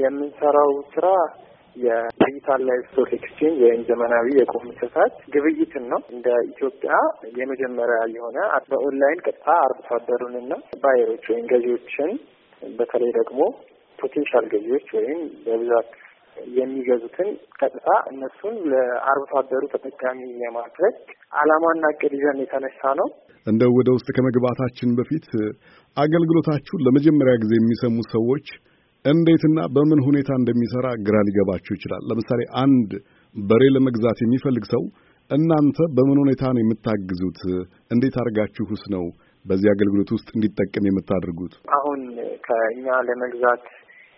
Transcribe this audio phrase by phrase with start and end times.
[0.00, 1.06] የምንሰራው ስራ
[1.76, 4.28] የ digital livestock exchange ወይም ዘመናዊ
[4.60, 6.92] እንስሳት ግብይትን ነው። እንደ ኢትዮጵያ
[7.38, 8.38] የመጀመሪያ የሆነ
[8.70, 10.52] በኦንላይን ቀጥታ አርብቶ አደሩንና
[10.82, 12.10] buyer ኦች ወይም ገዢዎችን
[12.62, 13.40] በተለይ ደግሞ
[13.98, 15.90] potential ገዢዎች ወይም በብዛት
[16.56, 20.96] የሚገዙትን ቀጥታ እነሱን ለአርብቶ አደሩ ተጠቃሚ የማድረግ
[21.34, 23.08] ዓላማና እቅድ ይዘን የተነሳ ነው።
[23.46, 25.26] እንደው ወደ ውስጥ ከመግባታችን በፊት
[25.96, 28.46] አገልግሎታችሁን ለመጀመሪያ ጊዜ የሚሰሙ ሰዎች
[29.04, 32.90] እንዴትና በምን ሁኔታ እንደሚሰራ ግራ ሊገባችሁ ይችላል። ለምሳሌ አንድ
[33.34, 34.82] በሬ ለመግዛት የሚፈልግ ሰው
[35.30, 37.40] እናንተ በምን ሁኔታ ነው የምታግዙት?
[37.90, 39.04] እንዴት አድርጋችሁስ ነው
[39.44, 41.54] በዚህ አገልግሎት ውስጥ እንዲጠቀም የምታደርጉት?
[41.78, 42.00] አሁን
[42.46, 43.64] ከእኛ ለመግዛት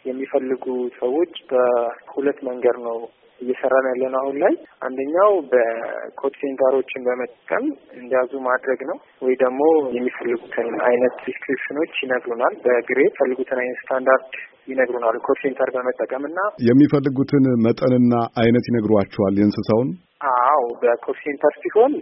[0.05, 0.65] የሚፈልጉ
[1.01, 2.99] ሰዎች በሁለት መንገድ ነው
[3.41, 4.55] እየሰራን ያለን አሁን ላይ
[4.87, 7.65] አንደኛው በ call center ኦችን በመጠቀም
[7.99, 9.63] እንዲያዙ ማድረግ ነው። ወይ ደግሞ
[9.97, 14.33] የሚፈልጉትን አይነት description ኦች ይነግሩናል። በ grade የሚፈልጉትን አይነት ስታንዳርድ
[14.71, 19.91] ይነግሩናል። call center በመጠቀም እና የሚፈልጉትን መጠንና አይነት ይነግሯቸዋል የእንስሳውን
[20.21, 21.93] አዎ በ call center ሲሆን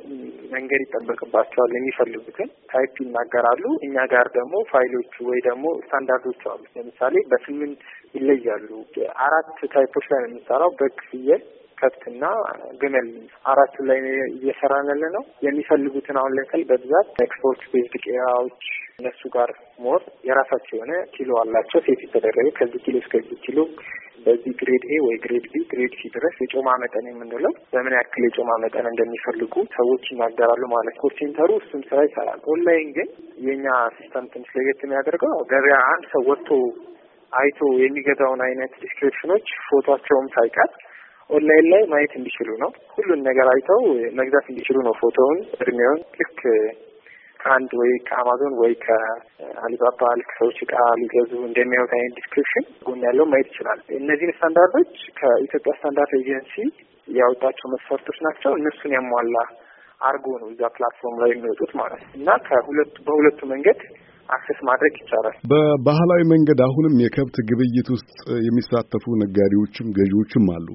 [0.52, 7.82] መናገር ይጠበቅባቸዋል። የሚፈልጉትን type ይናገራሉ። እኛ ጋር ደግሞ ፋይሎቹ ወይ ደግሞ ስታንዳርዶቹ አሉ። ለምሳሌ በስምንት
[8.14, 8.68] ይለያሉ።
[9.26, 11.44] አራት type ኦች ላይ ነው የምንሰራው በግ፣ ፍየል
[11.78, 12.24] ከብትና
[12.80, 13.08] ግመል
[13.46, 13.98] አራቱ ላይ
[14.32, 18.64] እየሰራን ያለ ነው። የሚፈልጉትን አሁን ለምሳሌ በብዛት export based ቄራዎች
[18.98, 23.58] እነሱ ጋር more የራሳቸው የሆነ ኪሎ አላቸው set የተደረገ ከዚህ ኪሎ እስከዚህ ኪሎ
[24.24, 28.50] በዚህ grade A ወይ grade B grade C ድረስ የጮማ መጠን የምንለው በምን ያክል የጮማ
[28.64, 33.08] መጠን እንደሚፈልጉ ሰዎች ይናገራሉ ማለት call center ኡ እሱም ስራ ይሰራል። ኦንላይን ግን
[33.46, 36.50] የእኛ system ትንሽ ለየት የሚያደርገው ገበያ አንድ ሰው ወጥቶ
[37.32, 40.70] አይቶ የሚገዛውን አይነት description ኦች ፎቶቸውም ሳይቀር
[41.30, 43.82] ኦንላይን ላይ ማየት እንዲችሉ ነው። ሁሉን ነገር አይተው
[44.20, 46.38] መግዛት እንዲችሉ ነው። ፎቶውን፣ እድሜውን ልክ
[47.40, 53.48] ከአንድ ወይ ከአማዞን ወይ ከአሊባባ ልክ ሰዎች እቃ ሊገዙ እንደሚያዩት አይነት description ጎን ያለው ማየት
[53.52, 56.54] ይችላል። እነዚህን ስታንዳርዶች ከኢትዮጵያ ስታንዳርድ ኤጀንሲ
[57.08, 59.36] ያወጣቸው መስፈርቶች ናቸው። እነሱን ያሟላ
[60.00, 63.80] አርጎ ነው እዛ platform ላይ የሚወጡት ማለት ነው እና ከሁለቱ በሁለቱ መንገድ
[64.28, 68.10] access ማድረግ ይቻላል። በባህላዊ መንገድ አሁንም የከብት ግብይት ውስጥ
[68.46, 70.68] የሚሳተፉ ነጋዴዎችም ገዢዎችም አሉ።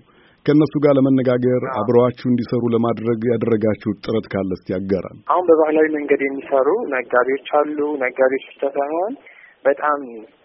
[0.46, 6.68] ከእነሱ ጋር ለመነጋገር አብረዋችሁ እንዲሰሩ ለማድረግ ያደረጋችሁት ጥረት ካለ እስቲ አጋራን። አሁን በባህላዊ መንገድ የሚሰሩ
[6.94, 9.14] ነጋዴዎች አሉ። ነጋዴዎች ብቻ ሳይሆን
[9.66, 10.00] በጣም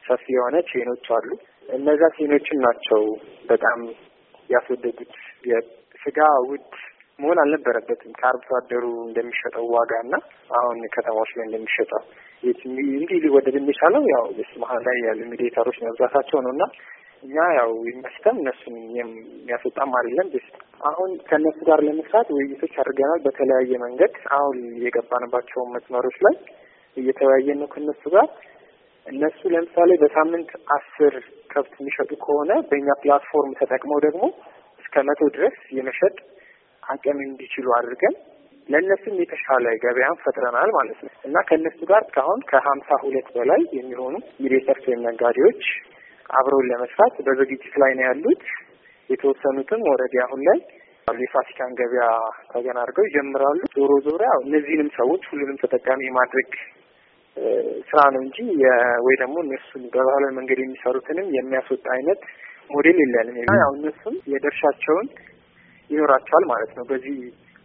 [0.05, 1.29] ሰፊ የሆነ chain ኦች አሉ።
[1.71, 3.03] እነዛ chain ኦችን ናቸው
[3.51, 3.81] በጣም
[4.51, 5.13] ያስወደዱት።
[5.51, 6.69] የስጋ ውድ
[7.19, 10.15] መሆን አልነበረበትም ከአርብቶ አደሩ እንደሚሸጠው ዋጋ እና
[10.59, 12.03] አሁን ከተማዎች ላይ እንደሚሸጠው
[12.43, 14.25] እንዲህ ሊወደድ የሚቻለው ያው
[14.63, 16.65] መሀል ላይ ያሉ mediator ኦች መብዛታቸው ነው እና
[17.23, 20.49] እኛ ያው ይመስገን እነሱን የሚያስወጣም አይደለም። so
[20.81, 26.37] አሁን ከእነሱ ጋር ለመስራት ውይይቶች አድርገናል በተለያየ መንገድ። አሁን የገባንባቸው መስመሮች ላይ
[26.97, 28.29] እየተወያየን ነው ከእነሱ ጋር።
[29.07, 31.15] እነሱ ለምሳሌ በሳምንት አስር
[31.51, 34.25] ከብት የሚሸጡ ከሆነ በእኛ platform ተጠቅመው ደግሞ
[34.83, 36.17] እስከ መቶ ድረስ የመሸጥ
[36.83, 38.15] አቅም እንዲችሉ አድርገን
[38.69, 44.15] ለእነሱም የተሻለ ገበያን ፈጥረናል ማለት ነው እና ከእነሱ ጋር እስካሁን ከሀምሳ ሁለት በላይ የሚሆኑ
[44.87, 45.63] ወይም ነጋዴዎች
[46.31, 48.43] አብረውን ለመስራት በዝግጅት ላይ ነው ያሉት።
[49.11, 50.59] የተወሰኑትም ወረዲ አሁን ላይ
[51.19, 52.07] የፋሲካን ገበያ
[52.51, 56.51] ተገን አድርገው ይጀምራሉ። ዞሮ ዞሮ ያው እነዚህንም ሰዎች ሁሉንም ተጠቃሚ የማድረግ
[57.89, 58.39] ስራ ነው እንጂ
[59.07, 62.21] ወይ ደግሞ እነሱን በባህላዊ መንገድ የሚሰሩትንም የሚያስወጣ አይነት
[62.71, 65.07] ሞዴል የለንም። ያው እነሱም የድርሻቸውን
[65.91, 67.17] ይኖራቸዋል ማለት ነው በዚህ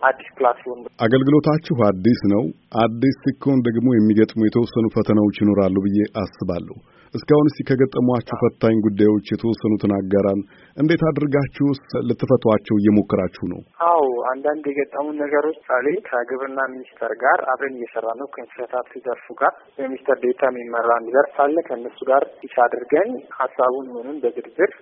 [0.03, 2.43] አዲስ platform አገልግሎታችሁ አዲስ ነው።
[2.83, 6.75] አዲስ ሲሆን ደግሞ የሚገጥሙ የተወሰኑ ፈተናዎች ይኖራሉ ብዬ አስባለሁ።
[7.13, 10.39] እስካሁን እስቲ ከገጠሟችሁ ፈታኝ ጉዳዮች የተወሰኑትን አጋራን።
[10.77, 11.65] እንዴት አድርጋችሁ
[12.07, 13.59] ልትፈቷቸው እየሞከራችሁ ነው?
[13.89, 20.19] አዎ አንዳንድ የገጠሙን ነገሮች ለምሳሌ ከግብርና ሚኒስቴር ጋር አብረን እየሰራ ነው። ከእንስሳት ዘርፉ ጋር በሚኒስቴር
[20.25, 24.73] ዴታ የሚመራ አንድ ዘርፍ አለ። ከእነሱ ጋር ፊት አድርገን ሀሳቡን ምንም በዝርዝር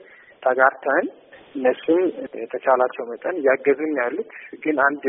[0.44, 1.06] ተጋርተን
[1.56, 2.02] እነሱም
[2.42, 4.32] የተቻላቸው መጠን እያገዙን ያሉት
[4.64, 5.06] ግን አንድ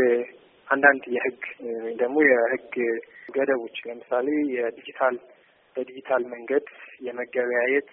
[0.69, 1.43] አንዳንድ የህግ
[1.77, 2.75] ወይም ደግሞ የህግ
[3.35, 5.17] ገደቦች ለምሳሌ የ digital
[5.77, 6.67] በ digital መንገድ
[7.07, 7.91] የመገበያየት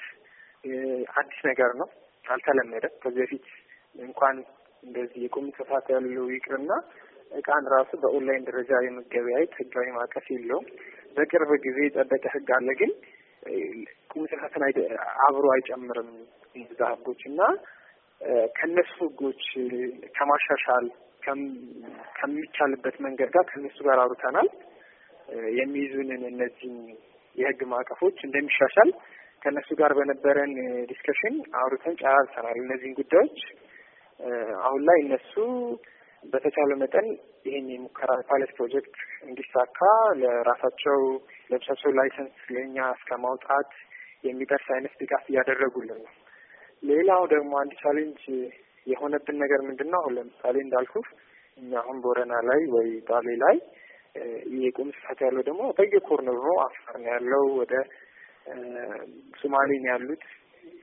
[1.16, 1.88] አዲስ ነገር ነው፣
[2.26, 3.46] አልተለመደም። ከዚህ በፊት
[4.00, 4.36] እንኳን
[4.84, 6.72] እንደዚህ የቁም እንስሳት ያለው ይቅርና
[7.32, 10.68] እቃን ራሱ በኦንላይን ደረጃ የመገበያየት ህጋዊ ማዕቀፍ የለውም።
[11.16, 12.92] በቅርብ ጊዜ የጸደቀ ህግ አለ፣ ግን
[14.12, 14.64] ቁም እንስሳትን
[15.26, 16.10] አብሮ አይጨምርም
[16.56, 17.42] እነዛ ህጎች እና
[18.56, 19.44] ከነሱ ህጎች
[20.18, 20.88] ከማሻሻል
[22.18, 24.50] ከሚቻልበት መንገድ ጋር ከነሱ ጋር አውርተናል።
[25.60, 26.74] የሚይዙንን እነዚህ
[27.36, 28.90] የህግ ማዕቀፎች እንደሚሻሻል
[29.42, 30.54] ከእነሱ ጋር በነበረን
[30.90, 33.38] discussion አውርተን ጨራርሰናል። እነዚህን ጉዳዮች
[34.64, 35.34] አሁን ላይ እነሱ
[36.24, 37.08] በተቻለ መጠን
[37.46, 38.96] ይህን የሙከራ pilot project
[39.28, 39.80] እንዲሳካ
[40.22, 41.00] ለራሳቸው
[41.52, 43.72] ለብቻቸው license ለእኛ እስከ ማውጣት
[44.24, 46.12] የሚደርስ አይነት ድጋፍ እያደረጉልን ነው።
[46.84, 48.22] ሌላው ደግሞ አንድ challenge
[48.88, 50.00] የሆነብን ነገር ምንድን ነው?
[50.02, 50.94] አሁን ለምሳሌ እንዳልኩ
[51.58, 53.56] እኛ አሁን ቦረና ላይ ወይ ባሌ ላይ
[54.60, 57.74] የቁም እንስሳት ያለው ደግሞ በየ corner ኡ አፋር ነው ያለው፣ ወደ
[59.42, 60.24] ሶማሌ ነው ያሉት።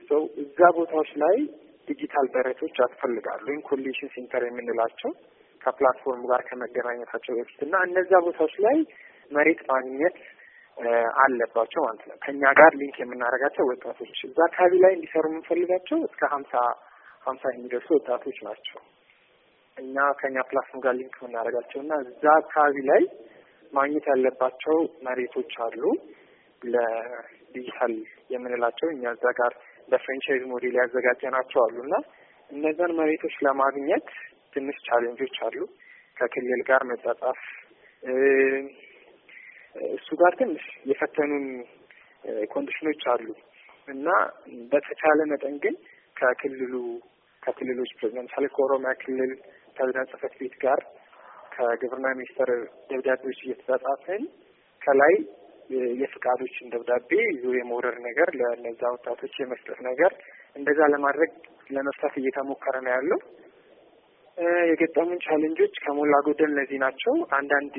[0.09, 1.37] ሰው እዛ ቦታዎች ላይ
[1.87, 5.11] ዲጂታል በረቶች ያስፈልጋሉ፣ ወይም collection center የምንላቸው
[5.61, 8.77] ከ platform ጋር ከመገናኘታቸው በፊት እና እነዛ ቦታዎች ላይ
[9.31, 10.17] መሬት ማግኘት
[11.21, 16.53] አለባቸው ማለት ነው። ከእኛ ጋር link የምናደርጋቸው ወጣቶች እዛ አካባቢ ላይ እንዲሰሩ የምንፈልጋቸው እስከ ሀምሳ
[17.25, 18.79] ሀምሳ የሚደርሱ ወጣቶች ናቸው።
[19.77, 23.01] እኛ ከእኛ platform ጋር link የምናደርጋቸው እና እዛ አካባቢ ላይ
[23.71, 24.77] ማግኘት ያለባቸው
[25.07, 25.83] መሬቶች አሉ
[26.61, 27.93] ለዲጂታል
[28.33, 29.51] የምንላቸው እኛ እዛ ጋር
[29.89, 31.95] በ franchise model ያዘጋጀናቸው አሉ እና
[32.49, 34.07] እነዛን መሬቶች ለማግኘት
[34.53, 35.57] ትንሽ challenge ኦች አሉ።
[36.17, 37.39] ከክልል ጋር መጻጻፍ
[39.95, 41.45] እሱ ጋር ትንሽ የፈተኑን
[42.53, 43.25] condition ኦች አሉ
[43.87, 44.07] እና
[44.71, 45.75] በተቻለ መጠን ግን
[46.15, 46.73] ከክልሉ
[47.43, 49.31] ከክልሎች ለምሳሌ ከኦሮሚያ ክልል
[49.77, 50.79] ፕሬዚዳንት ጽሕፈት ቤት ጋር
[51.53, 52.49] ከግብርና ሚኒስቴር
[52.89, 54.23] ደብዳቤዎች እየተጻጻፍን
[54.81, 55.13] ከላይ
[56.01, 60.11] የፍቃዶችን ደብዳቤ ይዞ የመውረድ ነገር ለእነዛ ወጣቶች የመስጠት ነገር
[60.55, 61.31] እንደዛ ለማድረግ
[61.69, 63.19] ለመፍታት እየተሞከረ ነው ያለው።
[64.69, 67.75] የገጠሙን challenge ኦች ከሞላ ጎደል እነዚህ ናቸው። አንዳንድ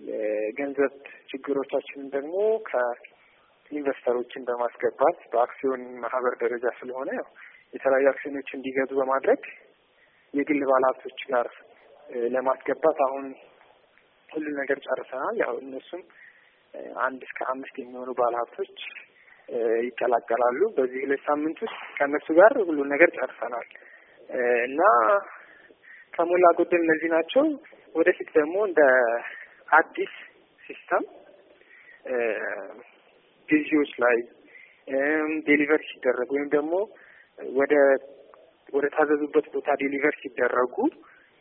[0.00, 0.94] የገንዘብ
[1.30, 2.34] ችግሮቻችንን ደግሞ
[2.68, 7.28] ከ investor ኦችን በማስገባት በአክሲዮን ማህበር ደረጃ ስለሆነ ያው
[7.72, 9.42] የተለያዩ አክሲዮኖች እንዲገዙ በማድረግ
[10.34, 11.48] የግል ባለሀብቶች ጋር
[12.32, 13.26] ለማስገባት አሁን
[14.28, 16.02] ሁሉ ነገር ጨርሰናል። ያው እነሱም
[17.02, 18.76] አንድ እስከ አምስት የሚሆኑ ባለሀብቶች
[19.86, 23.68] ይቀላቀላሉ። በዚህ ሁለት ሳምንት ውስጥ ከእነሱ ጋር ሁሉን ነገር ጨርሰናል
[24.66, 24.80] እና
[26.14, 27.44] ከሞላ ጎደል እነዚህ ናቸው።
[27.94, 28.80] ወደፊት ደግሞ እንደ
[29.68, 30.12] አዲስ
[30.62, 31.04] system
[33.48, 34.16] ግዢዎች ላይ
[35.46, 36.74] deliver ሲደረጉ ወይም ደግሞ
[37.56, 37.74] ወደ
[38.68, 40.76] ወደ ታዘዙበት ቦታ deliver ሲደረጉ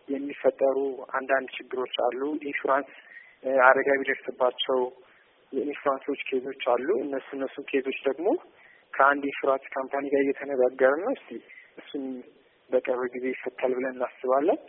[0.08, 0.78] የሚፈጠሩ
[1.18, 2.92] አንዳንድ ችግሮች አሉ። ኢንሹራንስ
[3.66, 4.80] አደጋ ቢደርስባቸው
[5.52, 8.28] የኢንሹራንሶች case ኦች አሉ። እነሱ እነሱ case ኦች ደግሞ
[8.94, 11.30] ከአንድ ኢንሹራንስ company ጋር እየተነጋገርን ነው። እስቲ
[11.78, 12.06] እሱን
[12.70, 14.60] በቅርብ ጊዜ ይፈታል ብለን እናስባለን።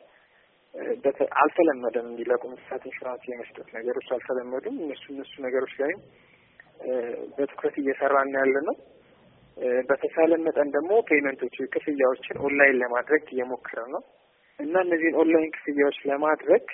[1.42, 6.00] አልተለመደም። እንዲህ ለቁም እንስሳት ኢንሹራንስ የመስጠት ነገሮች አልተለመዱም። እነሱ እነሱ ነገሮች ላይም
[7.36, 8.76] በትኩረት እየሰራን ያለ ነው።
[9.88, 14.02] በተቻለ መጠን ደግሞ payment ኦች ክፍያዎችን ኦንላይን ለማድረግ እየሞከረ ነው
[14.58, 16.64] እና እነዚህን ኦንላይን ክፍያዎች ለማድረግ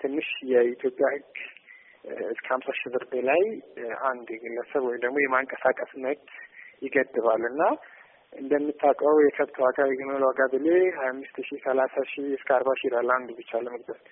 [0.00, 1.36] ትንሽ የኢትዮጵያ ሕግ
[2.32, 3.42] እስከ ሀምሳ ሺህ ብር በላይ
[4.10, 6.28] አንድ ግለሰብ ወይም ደግሞ የማንቀሳቀስ መብት
[6.82, 7.62] ይገድባል እና
[8.36, 10.66] እንደምታውቀው የከብት ዋጋ የግመል ዋጋ ብሌ
[10.96, 14.04] ሀያ አምስት ሺህ ሰላሳ ሺህ እስከ አርባ ሺህ ይላል አንዱ ብቻ ለመግዛት።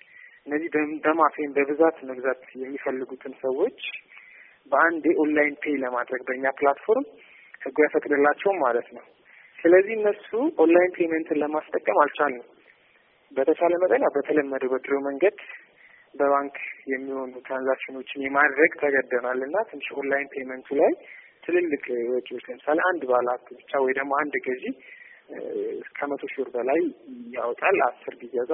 [0.47, 0.69] እነዚህ
[1.05, 3.79] በማፌን በብዛት መግዛት የሚፈልጉትን ሰዎች
[4.71, 7.05] በአንዴ online pay ለማድረግ በእኛ platform
[7.61, 9.05] ህጉ አይፈቅድላቸውም ማለት ነው።
[9.59, 10.29] ስለዚህ እነሱ
[10.63, 12.47] online payment ን ለማስጠቀም አልቻልንም።
[13.31, 15.37] በተቻለ መጠን በተለመደው በድሮ መንገድ
[16.13, 16.57] በባንክ
[16.91, 20.91] የሚሆኑ transaction ኦችን የማድረግ ተገደናል እና ትንሽ online payment ኡ ላይ
[21.45, 24.63] ትልልቅ ወጪዎች ለምሳሌ አንድ ባለሀብት ብቻ ወይ ደግሞ አንድ ገዢ
[25.97, 26.79] ከመቶ ሺህ ብር በላይ
[27.35, 28.53] ያወጣል። አስር ቢገዛ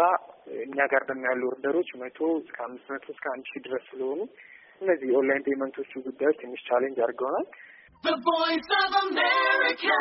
[0.66, 4.20] እኛ ጋር ደግሞ order ኦች መቶ እስከ አምስት መቶ እስከ አንድ ሺህ ድረስ ስለሆኑ
[4.82, 7.48] እነዚህ የ online payment ኦቹ ጉዳዮች ትንሽ challenge አድርገውናል።
[8.24, 9.98] Voice of America.